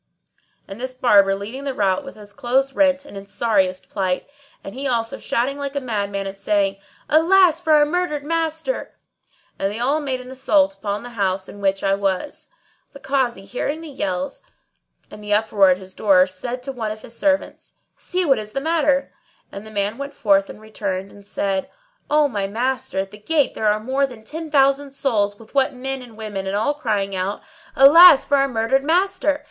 and 0.67 0.81
this 0.81 0.95
Barber 0.95 1.35
leading 1.35 1.63
the 1.63 1.75
rout 1.75 2.03
with 2.03 2.15
his 2.15 2.33
clothes 2.33 2.73
rent 2.73 3.05
and 3.05 3.15
in 3.15 3.27
sorriest 3.27 3.87
plight; 3.91 4.27
and 4.63 4.73
he 4.73 4.87
also 4.87 5.19
shouting 5.19 5.59
like 5.59 5.75
a 5.75 5.79
madman 5.79 6.25
and 6.25 6.35
saying, 6.35 6.77
"Alas 7.07 7.59
for 7.61 7.73
our 7.73 7.85
murdered 7.85 8.23
master!" 8.23 8.97
And 9.59 9.71
they 9.71 9.77
all 9.77 9.99
made 9.99 10.19
an 10.19 10.31
assault 10.31 10.73
upon 10.73 11.03
the 11.03 11.11
house 11.11 11.47
in 11.47 11.61
which 11.61 11.83
I 11.83 11.93
was. 11.93 12.49
The 12.93 12.99
Kazi, 12.99 13.45
hearing 13.45 13.81
the 13.81 13.89
yells 13.89 14.41
and 15.11 15.23
the 15.23 15.35
uproar 15.35 15.69
at 15.69 15.77
his 15.77 15.93
door, 15.93 16.25
said 16.25 16.63
to 16.63 16.71
one 16.71 16.89
of 16.89 17.03
his 17.03 17.15
servants, 17.15 17.73
"See 17.95 18.25
what 18.25 18.39
is 18.39 18.53
the 18.53 18.59
matter"; 18.59 19.13
and 19.51 19.67
the 19.67 19.69
man 19.69 19.99
went 19.99 20.15
forth 20.15 20.49
and 20.49 20.59
returned 20.59 21.11
and 21.11 21.23
said, 21.27 21.69
"O 22.09 22.27
my 22.27 22.47
master, 22.47 22.97
at 23.01 23.11
the 23.11 23.19
gate 23.19 23.53
there 23.53 23.67
are 23.67 23.79
more 23.79 24.07
than 24.07 24.23
ten 24.23 24.49
thousand 24.49 24.93
souls 24.93 25.37
what 25.37 25.53
with 25.53 25.79
men 25.79 26.01
and 26.01 26.17
women, 26.17 26.47
and 26.47 26.55
all 26.55 26.73
crying 26.73 27.15
out, 27.15 27.43
'Alas 27.75 28.25
for 28.25 28.37
our 28.37 28.47
murdered 28.47 28.83
master!' 28.83 29.39